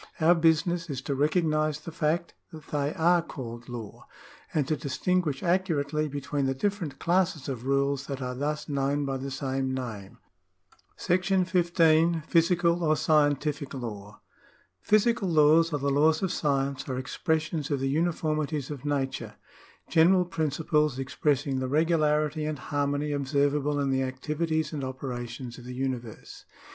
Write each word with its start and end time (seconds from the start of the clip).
Our 0.19 0.33
business 0.33 0.89
is 0.89 0.99
to 1.03 1.13
recognise 1.13 1.81
the 1.81 1.91
fact 1.91 2.33
that 2.51 2.69
they 2.71 2.91
are 2.95 3.21
called 3.21 3.69
law, 3.69 4.07
and 4.51 4.67
to 4.67 4.75
distinguish 4.75 5.43
accurately 5.43 6.07
between 6.07 6.47
the 6.47 6.55
different 6.55 6.97
classes 6.97 7.47
of 7.47 7.67
rules 7.67 8.07
that 8.07 8.19
are 8.19 8.33
thus 8.33 8.67
known 8.67 9.05
by 9.05 9.17
the 9.17 9.29
same 9.29 9.71
name.§ 9.71 10.17
15. 11.47 12.23
Physical 12.27 12.83
or 12.83 12.95
Scientific 12.95 13.75
Law. 13.75 14.19
Physical 14.81 15.29
laws 15.29 15.71
or 15.71 15.77
the 15.77 15.91
laws 15.91 16.23
of 16.23 16.31
science 16.31 16.89
are 16.89 16.97
expressions 16.97 17.69
of 17.69 17.79
the 17.79 17.87
uniformities 17.87 18.71
of 18.71 18.83
nature— 18.83 19.35
general 19.97 20.25
principles 20.25 20.97
expressing 20.97 21.59
the 21.59 21.67
regularity 21.67 22.45
and 22.45 22.57
harmony 22.57 23.11
observable 23.11 23.79
in 23.79 23.91
the 23.91 24.01
activities 24.01 24.73
and 24.73 24.83
operations 24.83 25.59
of 25.59 25.65
the 25.65 25.75
universe. 25.75 26.45